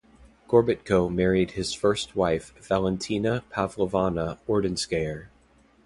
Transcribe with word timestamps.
Gorbatko 0.49 1.09
married 1.13 1.51
his 1.51 1.75
first 1.75 2.15
wife 2.15 2.55
Valentina 2.59 3.43
Pavlovana 3.51 4.39
Ordynskayar. 4.49 5.27